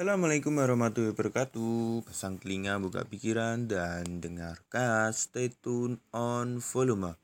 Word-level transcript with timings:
Assalamualaikum 0.00 0.56
warahmatullahi 0.56 1.12
wabarakatuh 1.12 2.08
Pasang 2.08 2.40
telinga, 2.40 2.80
buka 2.80 3.04
pikiran, 3.04 3.68
dan 3.68 4.24
dengarkan 4.24 5.12
Stay 5.12 5.52
tune 5.52 6.00
on 6.16 6.64
volume 6.64 7.20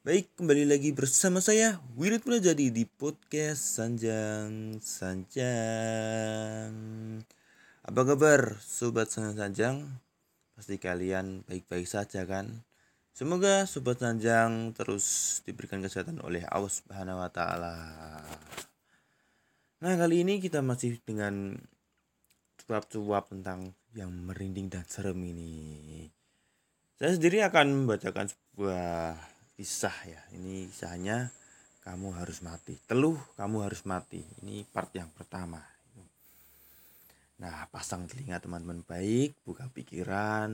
Baik, 0.00 0.32
kembali 0.32 0.64
lagi 0.64 0.96
bersama 0.96 1.44
saya 1.44 1.84
Wirid 2.00 2.24
jadi 2.24 2.72
di 2.72 2.88
podcast 2.88 3.76
Sanjang 3.76 4.80
Sanjang 4.80 6.72
Apa 7.84 8.00
kabar 8.08 8.56
Sobat 8.56 9.12
Sanjang 9.12 9.36
Sanjang? 9.36 9.84
Pasti 10.56 10.80
kalian 10.80 11.44
baik-baik 11.44 11.84
saja 11.84 12.24
kan? 12.24 12.64
Semoga 13.12 13.68
Sobat 13.68 14.00
Sanjang 14.00 14.72
terus 14.72 15.44
diberikan 15.44 15.84
kesehatan 15.84 16.24
oleh 16.24 16.40
Allah 16.48 16.72
Subhanahu 16.72 17.20
wa 17.20 17.28
Ta'ala. 17.28 17.76
Nah, 19.84 20.00
kali 20.00 20.24
ini 20.24 20.40
kita 20.40 20.64
masih 20.64 20.96
dengan 21.04 21.60
cuap-cuap 22.64 23.28
tentang 23.28 23.76
yang 23.92 24.10
merinding 24.10 24.72
dan 24.72 24.84
serem 24.88 25.20
ini. 25.20 26.08
Saya 26.96 27.14
sendiri 27.14 27.44
akan 27.44 27.84
membacakan 27.84 28.32
sebuah 28.32 29.18
kisah 29.54 29.96
ya. 30.08 30.20
Ini 30.32 30.70
kisahnya 30.72 31.28
kamu 31.84 32.16
harus 32.16 32.40
mati. 32.40 32.80
Teluh 32.88 33.20
kamu 33.36 33.68
harus 33.68 33.84
mati. 33.84 34.24
Ini 34.40 34.64
part 34.72 34.90
yang 34.96 35.12
pertama. 35.12 35.60
Nah, 37.34 37.66
pasang 37.68 38.06
telinga 38.06 38.38
teman-teman 38.38 38.86
baik, 38.86 39.36
buka 39.42 39.66
pikiran 39.68 40.50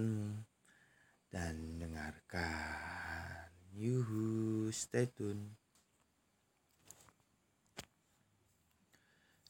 dan 1.30 1.54
dengarkan. 1.78 3.52
Yuhu, 3.76 4.66
stay 4.74 5.06
tune. 5.06 5.54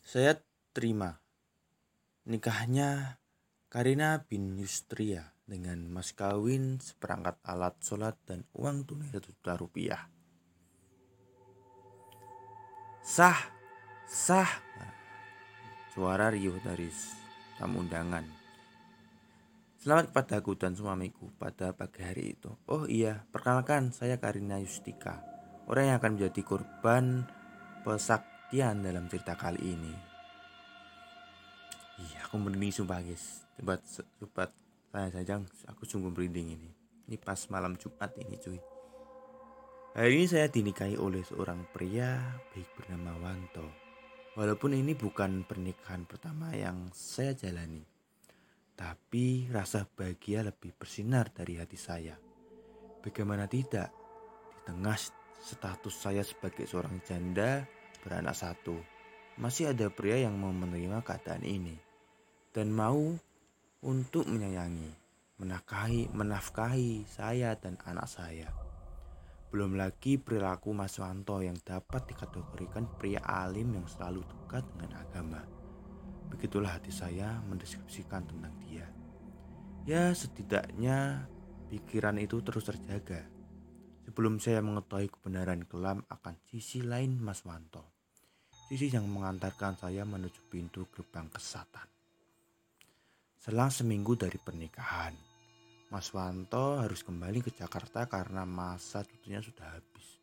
Saya 0.04 0.34
terima 0.74 1.14
Nikahnya 2.30 3.18
Karina 3.66 4.22
bin 4.22 4.54
Yustria 4.54 5.34
dengan 5.42 5.82
mas 5.90 6.14
kawin 6.14 6.78
seperangkat 6.78 7.42
alat 7.42 7.74
sholat 7.82 8.14
dan 8.22 8.46
uang 8.54 8.86
tunai 8.86 9.10
satu 9.10 9.34
juta 9.34 9.58
rupiah. 9.58 10.06
Sah, 13.02 13.34
sah, 14.06 14.46
suara 15.90 16.30
riuh 16.30 16.54
dari 16.62 16.86
tamu 17.58 17.82
undangan. 17.82 18.22
Selamat 19.82 20.14
kepadaku 20.14 20.54
dan 20.54 20.78
suamiku 20.78 21.34
pada 21.34 21.74
pagi 21.74 22.06
hari 22.06 22.38
itu. 22.38 22.54
Oh 22.70 22.86
iya, 22.86 23.26
perkenalkan 23.34 23.90
saya 23.90 24.22
Karina 24.22 24.62
Yustika, 24.62 25.18
orang 25.66 25.90
yang 25.90 25.96
akan 25.98 26.14
menjadi 26.14 26.46
korban 26.46 27.26
pesaktian 27.82 28.86
dalam 28.86 29.10
cerita 29.10 29.34
kali 29.34 29.74
ini. 29.74 30.09
Iya, 32.00 32.24
aku 32.24 32.40
merinding 32.40 32.72
sumpah 32.72 33.04
guys. 33.04 33.44
Sobat, 33.60 33.80
sobat 34.16 34.50
saya 34.88 35.12
sajang, 35.12 35.44
aku 35.68 35.84
sungguh 35.84 36.08
merinding 36.08 36.56
ini. 36.56 36.70
Ini 37.10 37.20
pas 37.20 37.36
malam 37.52 37.76
Jumat 37.76 38.16
ini 38.16 38.40
cuy. 38.40 38.60
Hari 39.90 40.10
ini 40.16 40.24
saya 40.24 40.46
dinikahi 40.48 40.96
oleh 40.96 41.20
seorang 41.26 41.66
pria 41.68 42.40
baik 42.54 42.72
bernama 42.78 43.20
Wanto. 43.20 43.66
Walaupun 44.38 44.78
ini 44.78 44.94
bukan 44.94 45.44
pernikahan 45.44 46.06
pertama 46.06 46.54
yang 46.54 46.88
saya 46.94 47.34
jalani. 47.34 47.82
Tapi 48.78 49.50
rasa 49.52 49.84
bahagia 49.84 50.46
lebih 50.46 50.72
bersinar 50.72 51.28
dari 51.34 51.60
hati 51.60 51.76
saya. 51.76 52.16
Bagaimana 53.04 53.44
tidak? 53.50 53.92
Di 54.48 54.72
tengah 54.72 54.96
status 55.42 55.92
saya 55.92 56.24
sebagai 56.24 56.64
seorang 56.64 57.02
janda 57.04 57.66
beranak 58.00 58.38
satu, 58.38 58.78
masih 59.36 59.74
ada 59.74 59.92
pria 59.92 60.16
yang 60.22 60.38
mau 60.38 60.54
menerima 60.54 61.04
keadaan 61.04 61.44
ini 61.44 61.89
dan 62.50 62.74
mau 62.74 63.14
untuk 63.86 64.26
menyayangi, 64.26 64.90
menafkahi, 65.38 66.10
menafkahi 66.10 67.06
saya 67.06 67.54
dan 67.54 67.78
anak 67.86 68.10
saya. 68.10 68.50
Belum 69.50 69.74
lagi 69.74 70.14
perilaku 70.14 70.70
Mas 70.70 70.94
Wanto 71.02 71.42
yang 71.42 71.58
dapat 71.58 72.06
dikategorikan 72.06 72.86
pria 72.94 73.18
alim 73.26 73.74
yang 73.74 73.86
selalu 73.90 74.22
dekat 74.22 74.62
dengan 74.78 75.02
agama. 75.02 75.42
Begitulah 76.30 76.78
hati 76.78 76.94
saya 76.94 77.42
mendeskripsikan 77.50 78.30
tentang 78.30 78.54
dia. 78.62 78.86
Ya 79.82 80.14
setidaknya 80.14 81.26
pikiran 81.66 82.22
itu 82.22 82.38
terus 82.46 82.62
terjaga. 82.62 83.26
Sebelum 84.06 84.38
saya 84.38 84.62
mengetahui 84.62 85.10
kebenaran 85.10 85.66
kelam 85.66 86.06
akan 86.06 86.38
sisi 86.46 86.86
lain 86.86 87.18
Mas 87.18 87.42
Wanto. 87.42 87.82
Sisi 88.70 88.86
yang 88.86 89.10
mengantarkan 89.10 89.74
saya 89.74 90.06
menuju 90.06 90.46
pintu 90.46 90.86
gerbang 90.94 91.26
kesatan. 91.26 91.89
Selang 93.40 93.72
seminggu 93.72 94.20
dari 94.20 94.36
pernikahan, 94.36 95.16
Mas 95.88 96.12
Wanto 96.12 96.76
harus 96.76 97.00
kembali 97.00 97.40
ke 97.40 97.48
Jakarta 97.56 98.04
karena 98.04 98.44
masa 98.44 99.00
cutinya 99.00 99.40
sudah 99.40 99.80
habis. 99.80 100.20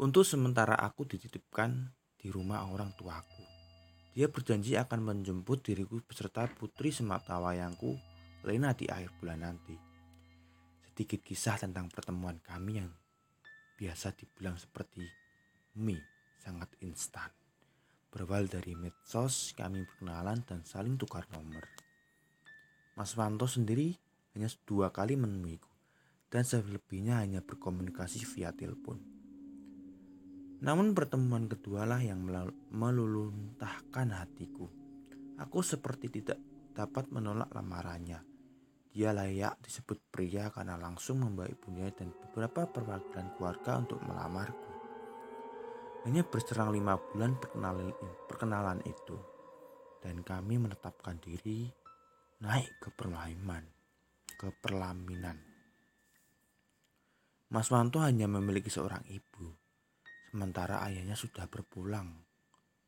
Untuk 0.00 0.24
sementara 0.24 0.72
aku 0.72 1.04
dititipkan 1.04 1.92
di 2.16 2.32
rumah 2.32 2.64
orang 2.64 2.96
tuaku. 2.96 3.44
Dia 4.16 4.32
berjanji 4.32 4.72
akan 4.80 5.12
menjemput 5.12 5.68
diriku 5.68 6.00
beserta 6.00 6.48
putri 6.48 6.96
sematawayangku 6.96 8.00
Lena 8.48 8.72
di 8.72 8.88
akhir 8.88 9.20
bulan 9.20 9.44
nanti. 9.44 9.76
Sedikit 10.80 11.20
kisah 11.20 11.60
tentang 11.60 11.92
pertemuan 11.92 12.40
kami 12.40 12.80
yang 12.80 12.88
biasa 13.76 14.16
dibilang 14.16 14.56
seperti 14.56 15.04
mie 15.76 16.00
sangat 16.40 16.72
instan. 16.80 17.37
Berawal 18.08 18.48
dari 18.48 18.72
medsos, 18.72 19.52
kami 19.52 19.84
berkenalan 19.84 20.40
dan 20.48 20.64
saling 20.64 20.96
tukar 20.96 21.28
nomor. 21.32 21.64
Mas 22.96 23.12
Wanto 23.14 23.44
sendiri 23.44 23.94
hanya 24.32 24.48
dua 24.64 24.88
kali 24.90 25.14
menemuiku 25.14 25.68
dan 26.32 26.44
selebihnya 26.44 27.20
hanya 27.20 27.40
berkomunikasi 27.44 28.24
via 28.36 28.52
telepon. 28.52 29.00
Namun 30.58 30.96
pertemuan 30.96 31.46
kedua 31.46 31.86
lah 31.86 32.02
yang 32.02 32.24
meluluntahkan 32.74 34.08
hatiku. 34.10 34.66
Aku 35.38 35.62
seperti 35.62 36.10
tidak 36.10 36.40
dapat 36.74 37.06
menolak 37.14 37.52
lamarannya. 37.54 38.18
Dia 38.90 39.14
layak 39.14 39.62
disebut 39.62 40.10
pria 40.10 40.50
karena 40.50 40.74
langsung 40.74 41.22
membawa 41.22 41.46
ibunya 41.46 41.86
dan 41.94 42.10
beberapa 42.10 42.66
perwakilan 42.66 43.38
keluarga 43.38 43.78
untuk 43.78 44.02
melamarku. 44.02 44.77
Hanya 46.06 46.22
berserang 46.22 46.70
lima 46.70 46.94
bulan 46.94 47.34
perkenalan, 47.40 47.90
perkenalan 48.30 48.80
itu, 48.86 49.18
dan 49.98 50.22
kami 50.22 50.60
menetapkan 50.62 51.18
diri 51.18 51.66
naik 52.38 52.78
ke 52.78 52.94
perlaiman, 52.94 53.66
ke 54.38 54.54
perlaminan. 54.62 55.38
Mas 57.50 57.72
Wanto 57.72 57.98
hanya 58.04 58.30
memiliki 58.30 58.70
seorang 58.70 59.02
ibu, 59.10 59.48
sementara 60.30 60.84
ayahnya 60.86 61.18
sudah 61.18 61.50
berpulang 61.50 62.12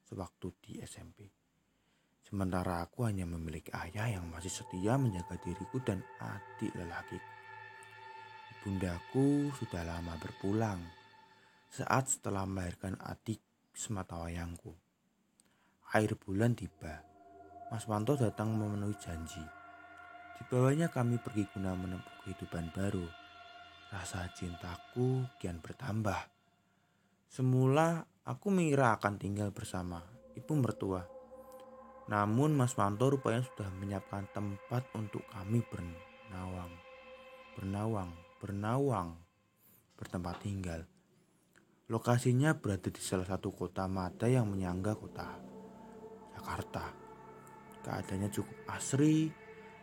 sewaktu 0.06 0.46
di 0.62 0.72
SMP. 0.84 1.26
Sementara 2.22 2.86
aku 2.86 3.10
hanya 3.10 3.26
memiliki 3.26 3.74
ayah 3.74 4.06
yang 4.06 4.30
masih 4.30 4.54
setia 4.54 4.94
menjaga 4.94 5.34
diriku 5.42 5.82
dan 5.82 5.98
adik 6.22 6.70
lelaki. 6.78 7.18
Bundaku 8.62 9.50
sudah 9.56 9.82
lama 9.82 10.14
berpulang 10.20 10.99
saat 11.70 12.10
setelah 12.10 12.42
melahirkan 12.50 12.98
adik 12.98 13.38
sematawayangku. 13.78 14.74
Air 15.94 16.18
bulan 16.18 16.58
tiba. 16.58 17.06
Mas 17.70 17.86
Wanto 17.86 18.18
datang 18.18 18.50
memenuhi 18.58 18.98
janji. 18.98 19.42
Di 20.34 20.42
bawahnya 20.50 20.90
kami 20.90 21.22
pergi 21.22 21.46
guna 21.46 21.78
menempuh 21.78 22.26
kehidupan 22.26 22.74
baru. 22.74 23.06
Rasa 23.94 24.26
cintaku 24.34 25.30
kian 25.38 25.62
bertambah. 25.62 26.18
Semula 27.30 28.02
aku 28.26 28.50
mengira 28.50 28.98
akan 28.98 29.22
tinggal 29.22 29.54
bersama 29.54 30.02
ibu 30.34 30.58
mertua. 30.58 31.06
Namun 32.10 32.58
Mas 32.58 32.74
Wanto 32.74 33.06
rupanya 33.14 33.46
sudah 33.46 33.70
menyiapkan 33.70 34.26
tempat 34.34 34.90
untuk 34.98 35.22
kami 35.30 35.62
bernawang. 35.62 36.74
Bernawang, 37.54 38.10
bernawang, 38.42 39.14
bertempat 39.94 40.42
tinggal. 40.42 40.82
Lokasinya 41.90 42.54
berada 42.54 42.86
di 42.86 43.02
salah 43.02 43.26
satu 43.26 43.50
kota 43.50 43.90
mata 43.90 44.30
yang 44.30 44.46
menyangga 44.46 44.94
kota 44.94 45.26
Jakarta. 46.38 46.86
Keadaannya 47.82 48.30
cukup 48.30 48.54
asri, 48.70 49.34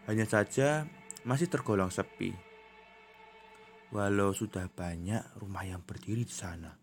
hanya 0.08 0.24
saja 0.24 0.88
masih 1.28 1.52
tergolong 1.52 1.92
sepi. 1.92 2.32
Walau 3.92 4.32
sudah 4.32 4.72
banyak 4.72 5.20
rumah 5.36 5.68
yang 5.68 5.84
berdiri 5.84 6.24
di 6.24 6.32
sana, 6.32 6.80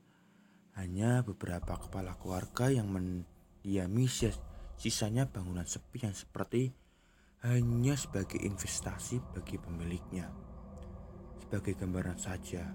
hanya 0.77 1.25
beberapa 1.25 1.81
kepala 1.81 2.21
keluarga 2.21 2.69
yang 2.69 2.93
mendiami 2.93 4.05
sisanya 4.77 5.25
bangunan 5.25 5.65
sepi 5.65 6.05
yang 6.05 6.13
seperti 6.13 6.77
hanya 7.49 7.97
sebagai 7.97 8.45
investasi 8.45 9.25
bagi 9.33 9.57
pemiliknya. 9.57 10.29
Sebagai 11.41 11.77
gambaran 11.77 12.17
saja, 12.21 12.69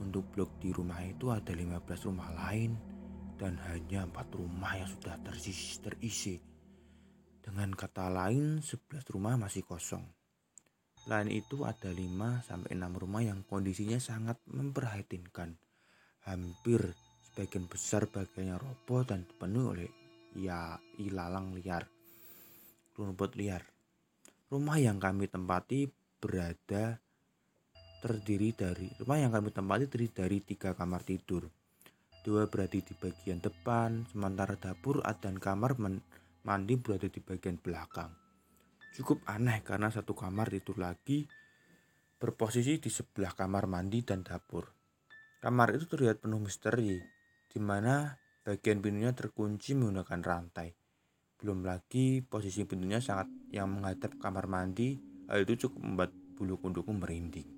untuk 0.00 0.28
blok 0.32 0.60
di 0.60 0.72
rumah 0.72 1.00
itu 1.04 1.32
ada 1.32 1.52
15 1.52 2.06
rumah 2.08 2.28
lain 2.32 2.76
dan 3.36 3.56
hanya 3.68 4.08
empat 4.08 4.32
rumah 4.32 4.72
yang 4.76 4.88
sudah 4.88 5.16
terisi, 5.24 5.80
terisi. 5.80 6.36
Dengan 7.40 7.72
kata 7.72 8.10
lain, 8.10 8.58
11 8.60 9.06
rumah 9.12 9.38
masih 9.38 9.62
kosong. 9.62 10.02
Selain 11.06 11.30
itu 11.30 11.62
ada 11.62 11.92
5 11.92 12.42
sampai 12.42 12.74
6 12.74 12.98
rumah 12.98 13.22
yang 13.22 13.46
kondisinya 13.46 14.02
sangat 14.02 14.42
memprihatinkan. 14.50 15.54
Hampir 16.26 16.82
sebagian 17.22 17.70
besar 17.70 18.10
bagiannya 18.10 18.58
roboh 18.58 19.06
dan 19.06 19.22
penuh 19.22 19.70
oleh 19.70 19.86
ya 20.34 20.74
ilalang 20.98 21.54
liar, 21.54 21.86
rumput 22.98 23.38
liar. 23.38 23.62
Rumah 24.50 24.76
yang 24.82 24.98
kami 24.98 25.30
tempati 25.30 25.86
berada 26.18 26.98
terdiri 28.06 28.54
dari 28.54 28.86
rumah 29.02 29.18
yang 29.18 29.34
kami 29.34 29.50
tempati 29.50 29.90
terdiri 29.90 30.14
dari 30.14 30.38
tiga 30.46 30.78
kamar 30.78 31.02
tidur 31.02 31.50
Dua 32.26 32.50
berada 32.50 32.74
di 32.74 32.90
bagian 32.90 33.38
depan, 33.38 34.02
sementara 34.10 34.58
dapur 34.58 34.98
dan 35.22 35.38
kamar 35.38 35.78
mandi 36.42 36.74
berada 36.74 37.06
di 37.06 37.22
bagian 37.22 37.54
belakang. 37.54 38.10
Cukup 38.98 39.22
aneh 39.30 39.62
karena 39.62 39.94
satu 39.94 40.10
kamar 40.10 40.50
itu 40.50 40.74
lagi 40.74 41.22
berposisi 42.18 42.82
di 42.82 42.90
sebelah 42.90 43.30
kamar 43.30 43.70
mandi 43.70 44.02
dan 44.02 44.26
dapur. 44.26 44.66
Kamar 45.38 45.70
itu 45.78 45.86
terlihat 45.86 46.18
penuh 46.18 46.42
misteri, 46.42 46.98
di 47.46 47.62
mana 47.62 48.18
bagian 48.42 48.82
pintunya 48.82 49.14
terkunci 49.14 49.78
menggunakan 49.78 50.18
rantai. 50.18 50.74
Belum 51.38 51.62
lagi 51.62 52.26
posisi 52.26 52.66
pintunya 52.66 52.98
sangat 52.98 53.30
yang 53.54 53.70
menghadap 53.70 54.18
kamar 54.18 54.50
mandi, 54.50 54.98
hal 55.30 55.46
itu 55.46 55.70
cukup 55.70 55.78
membuat 55.78 56.10
bulu 56.34 56.58
kunduku 56.58 56.90
merinding. 56.90 57.55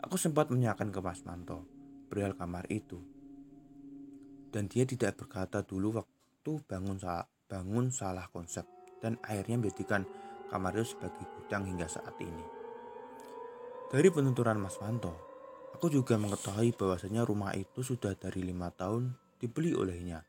Aku 0.00 0.16
sempat 0.16 0.48
menanyakan 0.48 0.88
ke 0.88 1.00
Mas 1.04 1.20
Manto 1.28 1.68
perihal 2.08 2.32
kamar 2.34 2.64
itu 2.72 3.00
dan 4.50 4.66
dia 4.66 4.82
tidak 4.82 5.16
berkata 5.16 5.62
dulu 5.62 6.02
waktu 6.02 6.52
bangun 6.66 6.98
salah, 6.98 7.28
bangun 7.46 7.94
salah 7.94 8.26
konsep 8.34 8.66
dan 8.98 9.16
akhirnya 9.22 9.62
menjadikan 9.62 10.02
kamar 10.50 10.74
itu 10.74 10.98
sebagai 10.98 11.24
gudang 11.38 11.64
hingga 11.70 11.86
saat 11.86 12.18
ini. 12.18 12.44
Dari 13.90 14.08
penuturan 14.10 14.58
Mas 14.58 14.78
Manto, 14.82 15.14
aku 15.74 15.90
juga 15.90 16.18
mengetahui 16.18 16.74
bahwasanya 16.74 17.26
rumah 17.26 17.54
itu 17.54 17.82
sudah 17.82 18.14
dari 18.18 18.42
lima 18.42 18.70
tahun 18.74 19.14
dibeli 19.38 19.74
olehnya. 19.74 20.26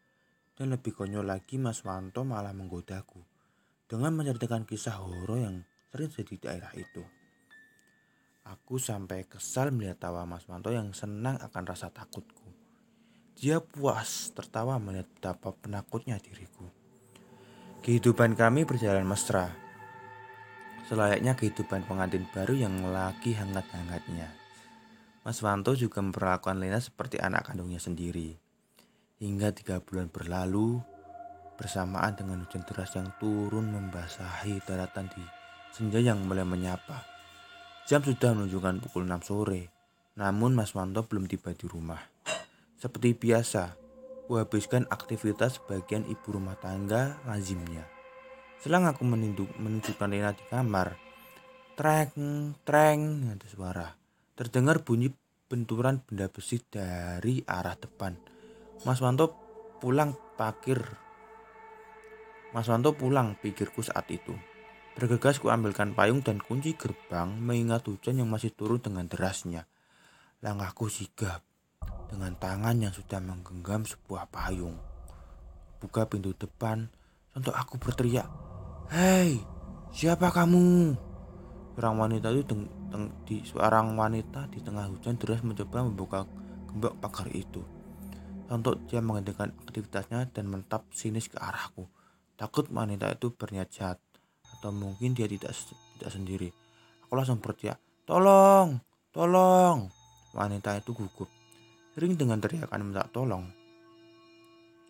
Dan 0.52 0.78
lebih 0.78 0.94
konyol 0.94 1.26
lagi 1.26 1.58
Mas 1.58 1.82
Manto 1.82 2.22
malah 2.22 2.54
menggodaku 2.54 3.18
dengan 3.90 4.14
menceritakan 4.14 4.70
kisah 4.70 5.02
horor 5.02 5.42
yang 5.42 5.56
sering 5.90 6.14
terjadi 6.14 6.30
di 6.30 6.38
daerah 6.38 6.72
itu. 6.78 7.21
Aku 8.42 8.82
sampai 8.82 9.30
kesal 9.30 9.70
melihat 9.70 10.02
tawa 10.02 10.26
Mas 10.26 10.50
Manto 10.50 10.74
yang 10.74 10.90
senang 10.98 11.38
akan 11.38 11.64
rasa 11.70 11.94
takutku. 11.94 12.50
Dia 13.38 13.62
puas 13.62 14.34
tertawa 14.34 14.82
melihat 14.82 15.06
betapa 15.14 15.54
penakutnya 15.54 16.18
diriku. 16.18 16.66
Kehidupan 17.86 18.34
kami 18.34 18.66
berjalan 18.66 19.06
mesra. 19.06 19.54
Selayaknya 20.90 21.38
kehidupan 21.38 21.86
pengantin 21.86 22.26
baru 22.34 22.58
yang 22.58 22.82
lagi 22.90 23.38
hangat-hangatnya. 23.38 24.34
Mas 25.22 25.38
Wanto 25.46 25.78
juga 25.78 26.02
memperlakukan 26.02 26.58
Lena 26.58 26.82
seperti 26.82 27.22
anak 27.22 27.54
kandungnya 27.54 27.78
sendiri. 27.78 28.34
Hingga 29.22 29.54
tiga 29.54 29.78
bulan 29.78 30.10
berlalu, 30.10 30.82
bersamaan 31.62 32.18
dengan 32.18 32.42
hujan 32.42 32.66
deras 32.66 32.98
yang 32.98 33.14
turun 33.22 33.70
membasahi 33.70 34.66
daratan 34.66 35.14
di 35.14 35.22
senja 35.70 36.02
yang 36.02 36.26
mulai 36.26 36.42
menyapa. 36.42 37.11
Jam 37.90 38.06
sudah 38.06 38.32
menunjukkan 38.38 38.88
pukul 38.88 39.04
6 39.04 39.28
sore, 39.28 39.68
namun 40.16 40.56
Mas 40.56 40.72
Wanto 40.78 41.04
belum 41.04 41.28
tiba 41.28 41.52
di 41.52 41.66
rumah. 41.68 42.00
Seperti 42.80 43.18
biasa, 43.18 43.76
kuhabiskan 44.30 44.88
aktivitas 44.88 45.60
sebagian 45.60 46.08
ibu 46.08 46.34
rumah 46.34 46.56
tangga 46.56 47.20
lazimnya. 47.28 47.84
Selang 48.62 48.86
aku 48.86 49.02
menunjukkan 49.04 50.08
Lena 50.08 50.32
di 50.32 50.46
kamar, 50.46 50.94
treng, 51.74 52.54
treng, 52.62 53.34
ada 53.34 53.48
suara. 53.50 53.90
Terdengar 54.38 54.86
bunyi 54.86 55.10
benturan 55.50 56.00
benda 56.06 56.30
besi 56.32 56.62
dari 56.62 57.44
arah 57.44 57.76
depan. 57.76 58.16
Mas 58.86 59.02
Wanto 59.02 59.34
pulang 59.82 60.14
pakir. 60.38 60.80
Mas 62.54 62.70
Wanto 62.70 62.94
pulang, 62.94 63.36
pikirku 63.42 63.82
saat 63.82 64.08
itu. 64.14 64.32
Bergegas 64.92 65.40
ku 65.40 65.48
ambilkan 65.48 65.96
payung 65.96 66.20
dan 66.20 66.44
kunci 66.44 66.76
gerbang 66.76 67.32
mengingat 67.40 67.88
hujan 67.88 68.20
yang 68.20 68.28
masih 68.28 68.52
turun 68.52 68.84
dengan 68.84 69.08
derasnya. 69.08 69.64
Langkahku 70.44 70.92
sigap 70.92 71.40
dengan 72.12 72.36
tangan 72.36 72.76
yang 72.76 72.92
sudah 72.92 73.24
menggenggam 73.24 73.88
sebuah 73.88 74.28
payung. 74.28 74.76
Buka 75.80 76.12
pintu 76.12 76.36
depan, 76.36 76.92
untuk 77.32 77.56
aku 77.56 77.80
berteriak, 77.80 78.28
Hei, 78.92 79.40
siapa 79.96 80.28
kamu? 80.28 81.00
Seorang 81.80 81.96
wanita 81.96 82.28
itu 82.36 82.44
teng, 82.44 82.68
teng, 82.92 83.06
di 83.24 83.40
seorang 83.48 83.96
wanita 83.96 84.52
di 84.52 84.60
tengah 84.60 84.92
hujan 84.92 85.16
deras 85.16 85.40
mencoba 85.40 85.88
membuka 85.88 86.20
gembok 86.68 87.00
pagar 87.00 87.32
itu. 87.32 87.64
Untuk 88.52 88.84
dia 88.92 89.00
menghentikan 89.00 89.56
aktivitasnya 89.64 90.28
dan 90.36 90.52
mentap 90.52 90.84
sinis 90.92 91.32
ke 91.32 91.40
arahku. 91.40 91.88
Takut 92.36 92.68
wanita 92.68 93.16
itu 93.16 93.32
berniat 93.32 93.72
jahat 93.72 94.04
atau 94.62 94.70
mungkin 94.70 95.18
dia 95.18 95.26
tidak 95.26 95.58
tidak 95.98 96.12
sendiri. 96.14 96.50
Aku 97.10 97.18
langsung 97.18 97.42
berteriak, 97.42 97.82
"Tolong! 98.06 98.78
Tolong!" 99.10 99.90
Wanita 100.38 100.78
itu 100.78 100.94
gugup 100.94 101.28
Ring 101.92 102.16
dengan 102.16 102.40
teriakan 102.40 102.88
minta 102.88 103.04
tolong 103.12 103.44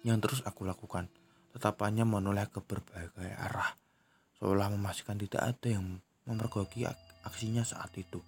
yang 0.06 0.22
terus 0.22 0.42
aku 0.46 0.66
lakukan. 0.66 1.10
Tetapannya 1.52 2.08
menoleh 2.08 2.48
ke 2.48 2.64
berbagai 2.64 3.28
arah, 3.36 3.76
seolah 4.40 4.72
memastikan 4.72 5.20
tidak 5.20 5.44
ada 5.44 5.68
yang 5.68 6.00
memergoki 6.24 6.88
aksinya 7.28 7.66
saat 7.68 7.92
itu. 8.00 8.24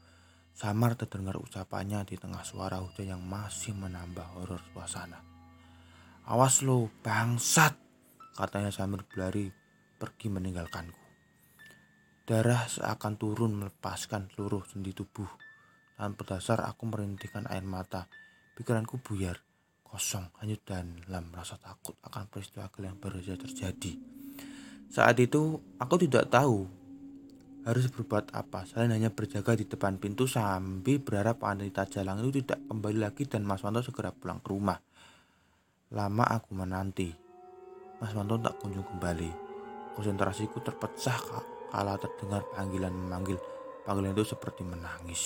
Samar 0.53 0.93
terdengar 0.99 1.39
ucapannya 1.39 2.03
di 2.05 2.19
tengah 2.19 2.43
suara 2.45 2.83
hujan 2.83 3.17
yang 3.17 3.23
masih 3.23 3.73
menambah 3.73 4.37
horor 4.37 4.61
suasana. 4.75 5.23
Awas 6.29 6.61
lo, 6.61 6.91
bangsat, 7.01 7.73
katanya 8.37 8.69
sambil 8.69 9.01
berlari 9.07 9.49
pergi 9.97 10.27
meninggalkanku. 10.29 11.02
Darah 12.23 12.67
seakan 12.71 13.19
turun 13.19 13.51
melepaskan 13.59 14.31
seluruh 14.31 14.63
sendi 14.63 14.95
tubuh. 14.95 15.27
Dan 15.99 16.15
berdasar 16.15 16.63
aku 16.63 16.87
merintihkan 16.87 17.47
air 17.51 17.63
mata 17.63 18.07
Pikiranku 18.53 19.01
buyar, 19.01 19.41
kosong, 19.81 20.29
hanyut 20.37 20.61
dan 20.61 21.01
dalam 21.09 21.33
rasa 21.33 21.57
takut 21.57 21.97
akan 22.05 22.29
peristiwa 22.29 22.69
yang 22.85 23.01
baru 23.01 23.17
saja 23.17 23.49
terjadi. 23.49 23.97
Saat 24.93 25.17
itu 25.25 25.57
aku 25.81 26.05
tidak 26.05 26.29
tahu 26.29 26.69
harus 27.65 27.89
berbuat 27.89 28.29
apa. 28.29 28.69
Selain 28.69 28.93
hanya 28.93 29.09
berjaga 29.09 29.57
di 29.57 29.65
depan 29.65 29.97
pintu 29.97 30.29
sambil 30.29 31.01
berharap 31.01 31.41
wanita 31.41 31.89
jalan 31.89 32.21
itu 32.21 32.45
tidak 32.45 32.61
kembali 32.69 33.01
lagi 33.01 33.25
dan 33.25 33.41
Mas 33.41 33.65
Wanto 33.65 33.81
segera 33.81 34.13
pulang 34.13 34.37
ke 34.37 34.53
rumah. 34.53 34.77
Lama 35.89 36.25
aku 36.29 36.53
menanti. 36.53 37.09
Mas 37.97 38.13
Wanto 38.13 38.37
tak 38.37 38.61
kunjung 38.61 38.85
kembali. 38.85 39.33
Konsentrasiku 39.97 40.61
terpecah 40.61 41.17
kala 41.73 41.97
terdengar 41.97 42.45
panggilan 42.53 42.93
memanggil. 42.93 43.41
Panggilan 43.81 44.13
itu 44.13 44.37
seperti 44.37 44.61
menangis. 44.61 45.23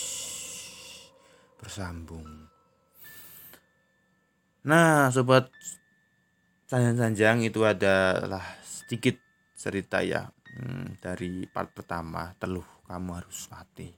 Bersambung. 1.59 2.47
Nah, 4.63 5.11
sobat 5.11 5.51
sanjang-sanjang 6.71 7.43
itu 7.43 7.67
adalah 7.67 8.43
sedikit 8.63 9.19
cerita 9.59 9.99
ya 9.99 10.23
hmm, 10.23 11.03
dari 11.03 11.43
part 11.51 11.75
pertama 11.75 12.31
teluh 12.39 12.65
kamu 12.87 13.11
harus 13.19 13.51
mati. 13.51 13.91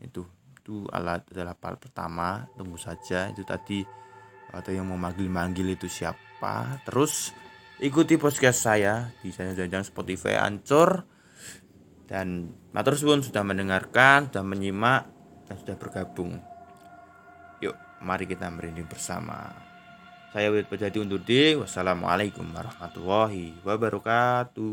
Itu 0.00 0.24
itu 0.62 0.86
alat 0.94 1.26
adalah 1.34 1.58
part 1.58 1.82
pertama 1.82 2.46
tunggu 2.54 2.78
saja 2.78 3.26
itu 3.34 3.42
tadi 3.42 3.82
atau 4.54 4.70
yang 4.70 4.86
mau 4.86 4.94
manggil-manggil 4.94 5.74
itu 5.74 5.90
siapa 5.90 6.78
terus 6.86 7.34
ikuti 7.82 8.14
podcast 8.14 8.70
saya 8.70 9.10
di 9.18 9.34
sanjang-sanjang 9.34 9.82
Spotify 9.82 10.38
Ancor 10.38 11.02
dan 12.12 12.52
matur 12.76 12.92
suwun 12.92 13.24
sudah 13.24 13.40
mendengarkan 13.40 14.28
sudah 14.28 14.44
menyimak 14.44 15.08
dan 15.48 15.56
sudah 15.56 15.80
bergabung 15.80 16.44
Mari 18.02 18.26
kita 18.26 18.50
merinding 18.50 18.90
bersama. 18.90 19.54
Saya 20.34 20.50
Wid 20.50 20.66
Pejadi 20.66 20.98
undur 20.98 21.22
diri. 21.22 21.54
Wassalamualaikum 21.54 22.50
warahmatullahi 22.50 23.62
wabarakatuh. 23.62 24.66